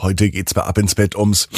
Heute 0.00 0.30
geht's 0.30 0.54
bei 0.54 0.62
Ab 0.62 0.78
ins 0.78 0.94
Bett 0.94 1.16
ums. 1.16 1.48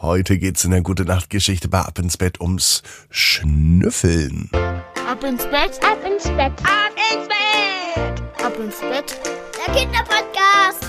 Heute 0.00 0.38
geht's 0.38 0.64
in 0.64 0.70
der 0.70 0.82
Gute 0.82 1.04
Nacht 1.04 1.30
Geschichte 1.30 1.66
bei 1.66 1.80
Ab 1.80 1.98
ins 1.98 2.16
Bett 2.16 2.40
ums 2.40 2.84
Schnüffeln. 3.10 4.48
Ab 4.52 5.24
ins 5.24 5.42
Bett, 5.46 5.80
ab 5.82 5.98
ins 6.06 6.28
Bett, 6.28 6.52
ab 6.62 6.92
ins 7.12 7.26
Bett, 7.26 8.22
ab 8.40 8.56
ins 8.56 8.78
Bett. 8.78 9.18
Der 9.66 9.74
Kinderpodcast. 9.74 10.86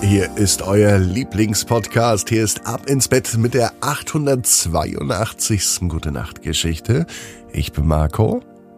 Hier 0.00 0.36
ist 0.36 0.62
euer 0.62 0.98
Lieblingspodcast. 0.98 2.28
Hier 2.28 2.42
ist 2.42 2.66
Ab 2.66 2.90
ins 2.90 3.06
Bett 3.06 3.32
mit 3.38 3.54
der 3.54 3.74
882. 3.82 5.88
Gute 5.88 6.10
Nacht 6.10 6.42
Geschichte. 6.42 7.06
Ich 7.52 7.72
bin 7.72 7.86
Marco. 7.86 8.42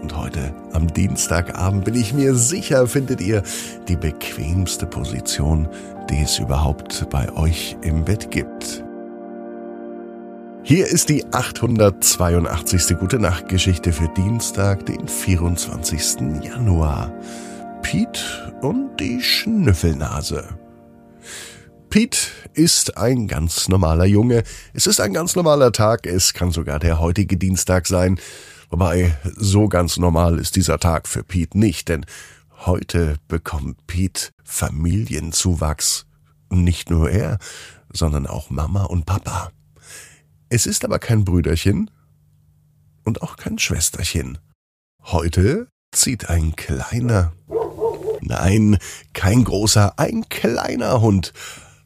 Und 0.00 0.16
heute 0.16 0.54
am 0.72 0.86
Dienstagabend 0.92 1.84
bin 1.84 1.94
ich 1.94 2.14
mir 2.14 2.34
sicher, 2.34 2.86
findet 2.86 3.20
ihr 3.20 3.42
die 3.88 3.96
bequemste 3.96 4.86
Position, 4.86 5.68
die 6.08 6.22
es 6.22 6.38
überhaupt 6.38 7.08
bei 7.10 7.32
euch 7.32 7.76
im 7.82 8.04
Bett 8.04 8.30
gibt. 8.30 8.84
Hier 10.62 10.86
ist 10.86 11.08
die 11.08 11.24
882. 11.32 12.98
Gute 12.98 13.18
Nacht 13.18 13.48
Geschichte 13.48 13.92
für 13.92 14.08
Dienstag, 14.08 14.86
den 14.86 15.08
24. 15.08 16.20
Januar. 16.42 17.12
Piet 17.82 18.52
und 18.60 18.98
die 19.00 19.20
Schnüffelnase. 19.22 20.44
Piet 21.88 22.32
ist 22.52 22.98
ein 22.98 23.28
ganz 23.28 23.68
normaler 23.68 24.04
Junge. 24.04 24.42
Es 24.74 24.86
ist 24.86 25.00
ein 25.00 25.14
ganz 25.14 25.36
normaler 25.36 25.72
Tag. 25.72 26.06
Es 26.06 26.34
kann 26.34 26.50
sogar 26.50 26.78
der 26.78 27.00
heutige 27.00 27.38
Dienstag 27.38 27.86
sein. 27.86 28.20
Wobei, 28.70 29.16
so 29.36 29.68
ganz 29.68 29.96
normal 29.96 30.38
ist 30.38 30.56
dieser 30.56 30.78
Tag 30.78 31.08
für 31.08 31.24
Pete 31.24 31.58
nicht, 31.58 31.88
denn 31.88 32.04
heute 32.66 33.16
bekommt 33.26 33.86
Pete 33.86 34.30
Familienzuwachs. 34.44 36.06
Nicht 36.50 36.90
nur 36.90 37.10
er, 37.10 37.38
sondern 37.92 38.26
auch 38.26 38.50
Mama 38.50 38.84
und 38.84 39.06
Papa. 39.06 39.50
Es 40.50 40.66
ist 40.66 40.84
aber 40.84 40.98
kein 40.98 41.24
Brüderchen 41.24 41.90
und 43.04 43.22
auch 43.22 43.36
kein 43.36 43.58
Schwesterchen. 43.58 44.38
Heute 45.02 45.68
zieht 45.92 46.28
ein 46.28 46.56
kleiner, 46.56 47.32
nein, 48.20 48.78
kein 49.14 49.44
großer, 49.44 49.98
ein 49.98 50.28
kleiner 50.28 51.00
Hund, 51.00 51.32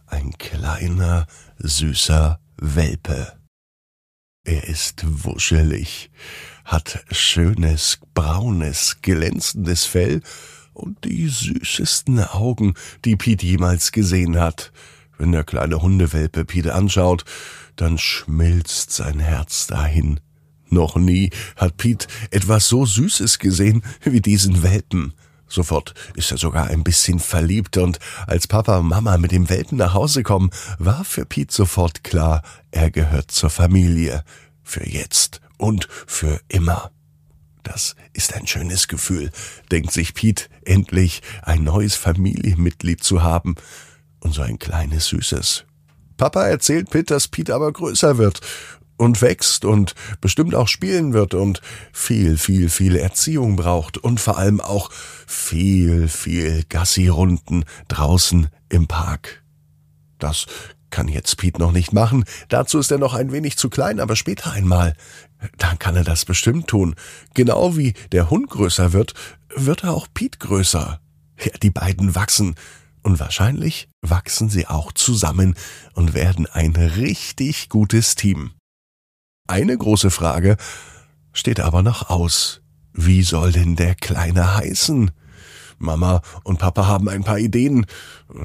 ein 0.07 0.33
kleiner, 0.39 1.27
süßer 1.59 2.41
Welpe. 2.57 3.42
Er 4.53 4.69
ist 4.69 5.03
wuschelig, 5.07 6.11
hat 6.67 7.07
schönes, 7.11 8.01
braunes, 8.13 8.99
glänzendes 9.01 9.87
Fell 9.87 10.21
und 10.75 11.07
die 11.07 11.27
süßesten 11.29 12.23
Augen, 12.23 12.75
die 13.07 13.17
Piet 13.17 13.43
jemals 13.43 13.93
gesehen 13.93 14.39
hat. 14.39 14.71
Wenn 15.17 15.33
der 15.33 15.45
kleine 15.45 15.81
Hundewelpe 15.81 16.45
Piet 16.45 16.69
anschaut, 16.69 17.25
dann 17.77 17.97
schmilzt 17.97 18.91
sein 18.91 19.21
Herz 19.21 19.69
dahin. 19.69 20.21
Noch 20.69 20.97
nie 20.97 21.31
hat 21.57 21.79
Piet 21.79 22.07
etwas 22.31 22.69
so 22.69 22.85
Süßes 22.85 23.39
gesehen 23.39 23.83
wie 24.03 24.21
diesen 24.21 24.63
Welpen. 24.63 25.15
Sofort 25.53 25.93
ist 26.15 26.31
er 26.31 26.39
sogar 26.39 26.69
ein 26.69 26.83
bisschen 26.83 27.21
verliebt 27.21 27.77
und 27.77 27.99
als 28.27 28.47
Papa 28.47 28.79
und 28.79 28.89
Mama 28.89 29.19
mit 29.19 29.33
dem 29.33 29.51
Welpen 29.51 29.77
nach 29.77 29.93
Hause 29.93 30.23
kommen, 30.23 30.51
war 30.79 31.05
für 31.05 31.27
Piet 31.27 31.53
sofort 31.53 32.05
klar, 32.05 32.43
er 32.71 32.91
gehört 32.91 33.31
zur 33.31 33.51
Familie. 33.51 34.25
Für 34.63 34.87
jetzt 34.89 35.41
und 35.59 35.89
für 36.07 36.41
immer. 36.49 36.91
Das 37.63 37.95
ist 38.13 38.35
ein 38.35 38.47
schönes 38.47 38.89
Gefühl, 38.89 39.31
denkt 39.71 39.93
sich 39.93 40.15
Piet, 40.15 40.51
endlich 40.65 41.23
ein 41.43 41.63
neues 41.63 41.95
Familienmitglied 41.95 43.03
zu 43.03 43.23
haben. 43.23 43.55
Und 44.21 44.35
so 44.35 44.43
ein 44.43 44.59
kleines 44.59 45.07
Süßes. 45.09 45.65
Papa 46.17 46.45
erzählt 46.45 46.91
Piet, 46.91 47.11
dass 47.11 47.29
Piet 47.29 47.51
aber 47.51 47.73
größer 47.73 48.19
wird 48.19 48.41
und 48.97 49.21
wächst 49.21 49.65
und 49.65 49.95
bestimmt 50.21 50.55
auch 50.55 50.69
spielen 50.69 51.13
wird 51.13 51.35
und 51.35 51.61
viel, 51.93 52.39
viel, 52.39 52.69
viel 52.69 52.97
Erziehung 52.97 53.57
braucht 53.57 53.99
und 53.99 54.21
vor 54.21 54.39
allem 54.39 54.61
auch 54.61 54.91
viel, 55.27 56.09
viel 56.09 56.65
Gassi-Runden 56.69 57.65
draußen 57.89 58.49
im 58.69 58.87
Park. 58.87 59.43
Das 60.19 60.47
kann 60.93 61.09
jetzt 61.09 61.37
Pete 61.39 61.61
noch 61.61 61.73
nicht 61.73 61.93
machen, 61.93 62.25
dazu 62.49 62.79
ist 62.79 62.93
er 62.93 62.99
noch 62.99 63.15
ein 63.15 63.33
wenig 63.33 63.57
zu 63.57 63.69
klein, 63.69 63.99
aber 63.99 64.15
später 64.15 64.53
einmal, 64.53 64.95
dann 65.59 65.81
kann 65.81 65.97
er 65.97 66.05
das 66.05 66.25
bestimmt 66.25 66.69
tun. 66.69 66.95
Genau 67.35 67.77
wie 67.77 67.95
der 68.13 68.31
Hund 68.31 68.49
größer 68.49 68.93
wird, 68.93 69.15
wird 69.57 69.83
er 69.83 69.95
auch 69.95 70.07
Pete 70.15 70.39
größer. 70.39 71.01
Ja, 71.41 71.53
die 71.61 71.71
beiden 71.71 72.15
wachsen, 72.15 72.55
und 73.03 73.19
wahrscheinlich 73.19 73.89
wachsen 74.01 74.49
sie 74.49 74.69
auch 74.69 74.93
zusammen 74.93 75.55
und 75.95 76.15
werden 76.15 76.47
ein 76.47 76.77
richtig 76.77 77.69
gutes 77.69 78.15
Team. 78.15 78.53
Eine 79.49 79.77
große 79.77 80.11
Frage 80.11 80.57
steht 81.33 81.59
aber 81.59 81.83
noch 81.83 82.11
aus. 82.11 82.63
Wie 82.93 83.23
soll 83.23 83.53
denn 83.53 83.75
der 83.75 83.95
Kleine 83.97 84.57
heißen? 84.57 85.11
Mama 85.79 86.23
und 86.45 86.61
Papa 86.61 86.87
haben 86.87 87.09
ein 87.09 87.25
paar 87.25 87.39
Ideen, 87.39 87.87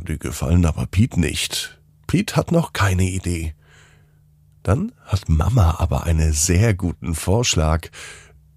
die 0.07 0.17
gefallen 0.17 0.65
aber 0.65 0.87
Piet 0.87 1.17
nicht. 1.17 1.76
Piet 2.07 2.35
hat 2.35 2.51
noch 2.51 2.73
keine 2.73 3.03
Idee. 3.03 3.53
Dann 4.63 4.93
hat 5.05 5.29
Mama 5.29 5.75
aber 5.79 6.05
einen 6.05 6.33
sehr 6.33 6.73
guten 6.73 7.15
Vorschlag. 7.15 7.89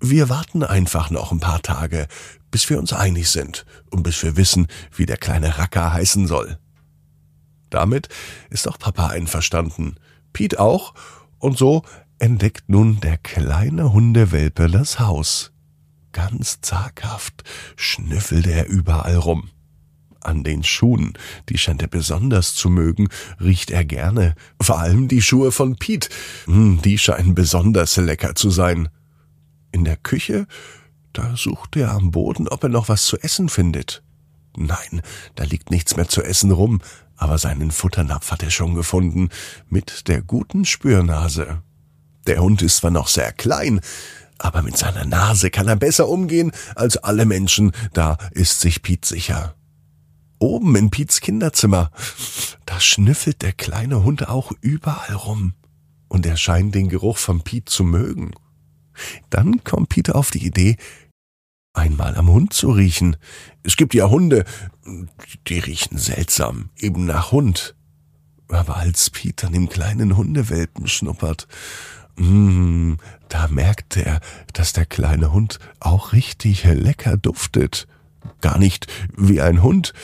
Wir 0.01 0.29
warten 0.29 0.63
einfach 0.63 1.11
noch 1.11 1.31
ein 1.33 1.41
paar 1.41 1.61
Tage, 1.61 2.07
bis 2.51 2.71
wir 2.71 2.79
uns 2.79 2.93
einig 2.93 3.29
sind 3.31 3.67
und 3.91 4.03
bis 4.03 4.23
wir 4.23 4.37
wissen, 4.37 4.67
wie 4.97 5.07
der 5.07 5.17
kleine 5.17 5.59
Racker 5.59 5.93
heißen 5.93 6.27
soll. 6.27 6.59
Damit 7.71 8.09
ist 8.51 8.67
auch 8.67 8.79
Papa 8.79 9.09
einverstanden, 9.09 9.97
Piet 10.33 10.59
auch, 10.59 10.95
und 11.39 11.57
so 11.59 11.83
entdeckt 12.19 12.69
nun 12.69 13.01
der 13.01 13.19
kleine 13.19 13.93
Hundewelpe 13.93 14.69
das 14.69 14.99
Haus. 14.99 15.53
Ganz 16.13 16.61
zaghaft 16.61 17.45
schnüffelt 17.77 18.47
er 18.47 18.67
überall 18.67 19.17
rum. 19.17 19.51
An 20.21 20.45
den 20.45 20.63
Schuhen, 20.63 21.15
die 21.49 21.57
scheint 21.57 21.81
er 21.83 21.89
besonders 21.89 22.55
zu 22.55 22.69
mögen, 22.69 23.09
riecht 23.41 23.71
er 23.71 23.85
gerne. 23.85 24.35
Vor 24.61 24.79
allem 24.79 25.09
die 25.09 25.23
Schuhe 25.23 25.51
von 25.51 25.77
Piet, 25.77 26.11
hm, 26.45 26.83
die 26.83 26.99
scheinen 26.99 27.35
besonders 27.35 27.97
lecker 27.97 28.35
zu 28.35 28.51
sein. 28.51 28.89
In 29.73 29.85
der 29.85 29.97
Küche, 29.97 30.47
da 31.13 31.37
sucht 31.37 31.77
er 31.77 31.93
am 31.93 32.11
Boden, 32.11 32.49
ob 32.49 32.63
er 32.63 32.69
noch 32.69 32.89
was 32.89 33.05
zu 33.05 33.19
essen 33.19 33.49
findet. 33.49 34.03
Nein, 34.57 35.01
da 35.37 35.45
liegt 35.45 35.71
nichts 35.71 35.97
mehr 35.97 36.09
zu 36.09 36.23
essen 36.23 36.51
rum, 36.51 36.81
aber 37.17 37.39
seinen 37.39 37.71
Futternapf 37.71 38.31
hat 38.31 38.43
er 38.43 38.51
schon 38.51 38.75
gefunden, 38.75 39.31
mit 39.69 40.09
der 40.09 40.23
guten 40.23 40.65
Spürnase. 40.65 41.63
Der 42.27 42.41
Hund 42.41 42.61
ist 42.63 42.79
zwar 42.79 42.91
noch 42.91 43.09
sehr 43.09 43.33
klein, 43.33 43.81
aber 44.39 44.63
mit 44.63 44.77
seiner 44.77 45.05
Nase 45.05 45.51
kann 45.51 45.69
er 45.69 45.77
besser 45.77 46.09
umgehen 46.09 46.53
als 46.75 46.97
alle 46.97 47.27
Menschen, 47.27 47.73
da 47.93 48.19
ist 48.33 48.61
sich 48.61 48.83
Piet 48.83 49.05
sicher. 49.05 49.55
Oben 50.41 50.75
in 50.75 50.91
Piets 50.91 51.21
Kinderzimmer, 51.21 51.93
da 52.67 52.81
schnüffelt 52.81 53.43
der 53.43 53.53
kleine 53.53 54.03
Hund 54.03 54.29
auch 54.29 54.51
überall 54.61 55.15
rum, 55.15 55.55
und 56.09 56.27
er 56.27 56.37
scheint 56.37 56.75
den 56.75 56.89
Geruch 56.89 57.19
von 57.19 57.43
Piet 57.43 57.69
zu 57.69 57.85
mögen. 57.85 58.33
Dann 59.29 59.63
kommt 59.63 59.91
Piet 59.91 60.11
auf 60.11 60.31
die 60.31 60.45
Idee, 60.45 60.77
einmal 61.73 62.17
am 62.17 62.29
Hund 62.29 62.53
zu 62.53 62.71
riechen. 62.71 63.17
Es 63.63 63.77
gibt 63.77 63.95
ja 63.95 64.09
Hunde, 64.09 64.45
die 65.47 65.59
riechen 65.59 65.99
seltsam, 65.99 66.71
eben 66.77 67.07
nach 67.07 67.31
Hund. 67.31 67.77
Aber 68.49 68.79
als 68.79 69.11
Piet 69.11 69.45
an 69.45 69.53
dem 69.53 69.69
kleinen 69.69 70.17
Hundewelpen 70.17 70.89
schnuppert 70.89 71.47
Mmh, 72.21 72.99
da 73.29 73.49
merkt 73.49 73.97
er, 73.97 74.21
dass 74.53 74.75
der 74.75 74.85
kleine 74.85 75.33
Hund 75.33 75.59
auch 75.79 76.13
richtig 76.13 76.65
lecker 76.65 77.17
duftet. 77.17 77.87
Gar 78.43 78.59
nicht 78.59 78.89
wie 79.17 79.41
ein 79.41 79.63
Hund, 79.63 79.95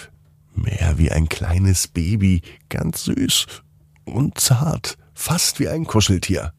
mehr 0.56 0.98
wie 0.98 1.10
ein 1.10 1.28
kleines 1.28 1.88
Baby, 1.88 2.42
ganz 2.68 3.04
süß 3.04 3.46
und 4.04 4.38
zart, 4.40 4.98
fast 5.14 5.60
wie 5.60 5.68
ein 5.68 5.86
Kuscheltier. 5.86 6.52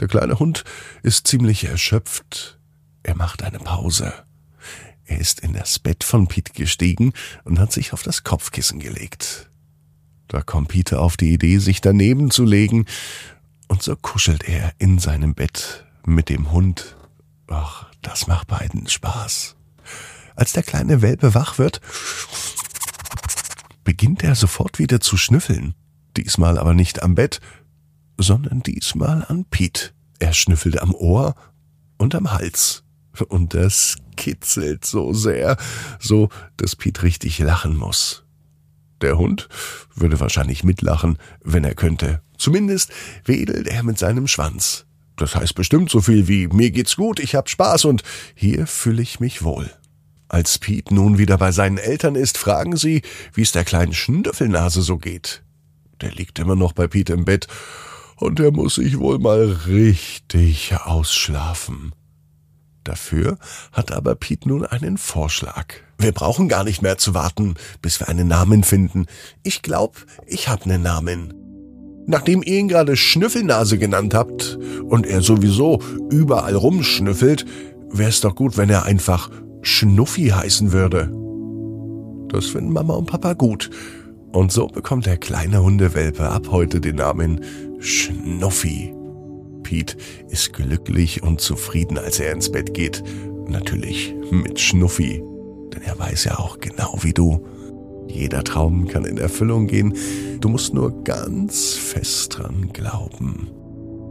Der 0.00 0.08
kleine 0.08 0.38
Hund 0.38 0.64
ist 1.02 1.26
ziemlich 1.26 1.64
erschöpft. 1.64 2.58
Er 3.02 3.16
macht 3.16 3.42
eine 3.42 3.58
Pause. 3.58 4.12
Er 5.04 5.18
ist 5.18 5.40
in 5.40 5.52
das 5.52 5.78
Bett 5.78 6.02
von 6.02 6.26
Pete 6.26 6.52
gestiegen 6.52 7.12
und 7.44 7.58
hat 7.58 7.72
sich 7.72 7.92
auf 7.92 8.02
das 8.02 8.24
Kopfkissen 8.24 8.80
gelegt. 8.80 9.50
Da 10.28 10.40
kommt 10.40 10.68
Peter 10.68 11.00
auf 11.00 11.16
die 11.16 11.32
Idee, 11.32 11.58
sich 11.58 11.80
daneben 11.80 12.30
zu 12.30 12.44
legen 12.44 12.86
Und 13.68 13.82
so 13.82 13.94
kuschelt 13.96 14.48
er 14.48 14.72
in 14.78 14.98
seinem 14.98 15.34
Bett 15.34 15.84
mit 16.06 16.28
dem 16.28 16.50
Hund. 16.50 16.96
Ach, 17.48 17.86
das 18.02 18.26
macht 18.26 18.48
beiden 18.48 18.88
Spaß. 18.88 19.56
Als 20.36 20.52
der 20.52 20.62
kleine 20.62 21.02
Welpe 21.02 21.34
wach 21.34 21.58
wird, 21.58 21.80
beginnt 23.84 24.24
er 24.24 24.34
sofort 24.34 24.78
wieder 24.78 25.00
zu 25.00 25.16
schnüffeln. 25.16 25.74
Diesmal 26.16 26.58
aber 26.58 26.74
nicht 26.74 27.02
am 27.02 27.14
Bett, 27.14 27.40
sondern 28.18 28.62
diesmal 28.62 29.24
an 29.28 29.44
Piet. 29.44 29.94
Er 30.18 30.32
schnüffelt 30.32 30.80
am 30.80 30.94
Ohr 30.94 31.34
und 31.98 32.14
am 32.14 32.32
Hals. 32.32 32.84
Und 33.28 33.54
das 33.54 33.96
kitzelt 34.16 34.84
so 34.84 35.12
sehr, 35.12 35.56
so 36.00 36.28
dass 36.56 36.76
Piet 36.76 37.02
richtig 37.02 37.38
lachen 37.38 37.76
muss. 37.76 38.24
Der 39.00 39.18
Hund 39.18 39.48
würde 39.94 40.20
wahrscheinlich 40.20 40.64
mitlachen, 40.64 41.18
wenn 41.42 41.64
er 41.64 41.74
könnte. 41.74 42.22
Zumindest 42.38 42.90
wedelt 43.24 43.68
er 43.68 43.82
mit 43.82 43.98
seinem 43.98 44.26
Schwanz. 44.26 44.86
Das 45.16 45.36
heißt 45.36 45.54
bestimmt 45.54 45.90
so 45.90 46.00
viel 46.00 46.26
wie 46.26 46.48
mir 46.48 46.70
geht's 46.70 46.96
gut, 46.96 47.20
ich 47.20 47.34
hab 47.34 47.48
Spaß 47.48 47.84
und 47.84 48.02
hier 48.34 48.66
fühle 48.66 49.02
ich 49.02 49.20
mich 49.20 49.42
wohl. 49.42 49.70
Als 50.34 50.58
Piet 50.58 50.90
nun 50.90 51.16
wieder 51.16 51.38
bei 51.38 51.52
seinen 51.52 51.78
Eltern 51.78 52.16
ist, 52.16 52.38
fragen 52.38 52.76
sie, 52.76 53.02
wie 53.34 53.42
es 53.42 53.52
der 53.52 53.62
kleinen 53.62 53.94
Schnüffelnase 53.94 54.82
so 54.82 54.98
geht. 54.98 55.44
Der 56.00 56.10
liegt 56.10 56.40
immer 56.40 56.56
noch 56.56 56.72
bei 56.72 56.88
Piet 56.88 57.08
im 57.08 57.24
Bett 57.24 57.46
und 58.16 58.40
er 58.40 58.50
muss 58.50 58.74
sich 58.74 58.98
wohl 58.98 59.20
mal 59.20 59.44
richtig 59.68 60.74
ausschlafen. 60.74 61.92
Dafür 62.82 63.38
hat 63.70 63.92
aber 63.92 64.16
Piet 64.16 64.44
nun 64.44 64.66
einen 64.66 64.98
Vorschlag. 64.98 65.66
Wir 65.98 66.10
brauchen 66.10 66.48
gar 66.48 66.64
nicht 66.64 66.82
mehr 66.82 66.98
zu 66.98 67.14
warten, 67.14 67.54
bis 67.80 68.00
wir 68.00 68.08
einen 68.08 68.26
Namen 68.26 68.64
finden. 68.64 69.06
Ich 69.44 69.62
glaub, 69.62 70.04
ich 70.26 70.48
hab 70.48 70.66
nen 70.66 70.82
Namen. 70.82 71.32
Nachdem 72.08 72.42
ihr 72.42 72.58
ihn 72.58 72.66
gerade 72.66 72.96
Schnüffelnase 72.96 73.78
genannt 73.78 74.14
habt 74.14 74.58
und 74.82 75.06
er 75.06 75.22
sowieso 75.22 75.80
überall 76.10 76.56
rumschnüffelt, 76.56 77.46
wär's 77.92 78.20
doch 78.20 78.34
gut, 78.34 78.56
wenn 78.56 78.68
er 78.68 78.82
einfach 78.82 79.30
Schnuffi 79.64 80.28
heißen 80.28 80.72
würde. 80.72 81.10
Das 82.28 82.46
finden 82.46 82.72
Mama 82.72 82.94
und 82.94 83.06
Papa 83.06 83.32
gut. 83.32 83.70
Und 84.32 84.52
so 84.52 84.66
bekommt 84.66 85.06
der 85.06 85.16
kleine 85.16 85.62
Hundewelpe 85.62 86.28
ab 86.28 86.48
heute 86.50 86.80
den 86.80 86.96
Namen 86.96 87.40
Schnuffi. 87.78 88.94
Pete 89.62 89.96
ist 90.28 90.52
glücklich 90.52 91.22
und 91.22 91.40
zufrieden, 91.40 91.96
als 91.96 92.20
er 92.20 92.32
ins 92.32 92.52
Bett 92.52 92.74
geht. 92.74 93.02
Natürlich 93.48 94.14
mit 94.30 94.60
Schnuffi. 94.60 95.22
Denn 95.72 95.82
er 95.82 95.98
weiß 95.98 96.24
ja 96.24 96.38
auch 96.38 96.58
genau 96.60 96.98
wie 97.00 97.14
du. 97.14 97.46
Jeder 98.06 98.44
Traum 98.44 98.86
kann 98.86 99.06
in 99.06 99.16
Erfüllung 99.16 99.66
gehen. 99.66 99.94
Du 100.40 100.50
musst 100.50 100.74
nur 100.74 101.04
ganz 101.04 101.72
fest 101.72 102.36
dran 102.36 102.68
glauben. 102.72 103.48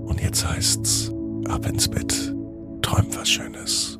Und 0.05 0.19
jetzt 0.19 0.49
heißt's, 0.49 1.11
ab 1.47 1.67
ins 1.67 1.87
Bett. 1.87 2.33
Träum 2.81 3.05
was 3.15 3.29
Schönes. 3.29 3.99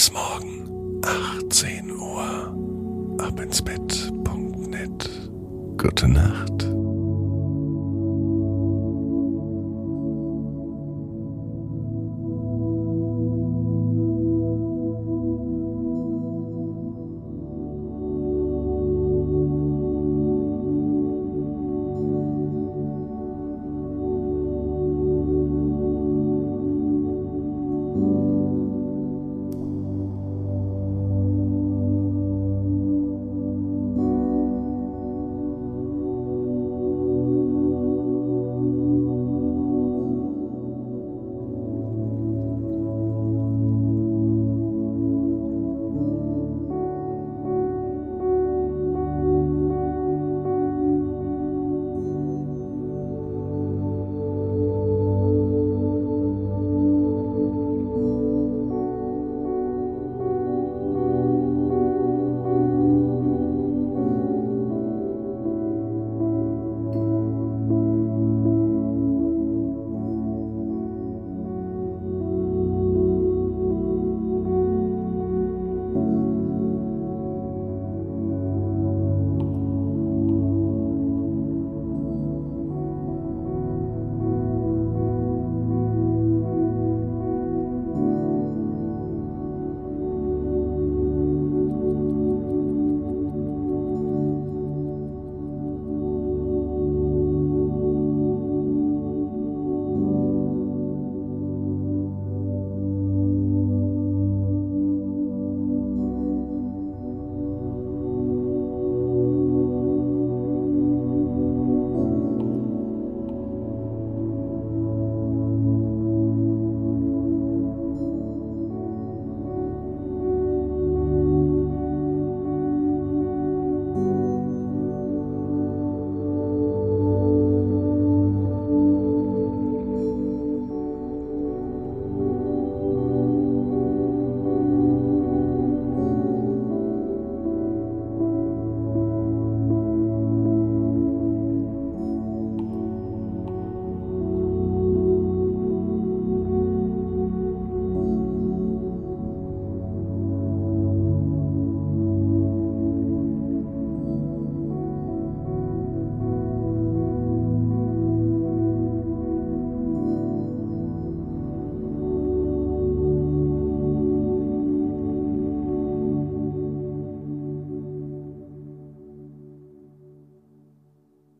Bis 0.00 0.12
morgen, 0.14 1.02
18 1.04 1.90
Uhr. 1.90 3.18
Ab 3.18 3.38
ins 3.38 3.60
Bett.net. 3.60 5.10
Gute 5.76 6.08
Nacht. 6.08 6.79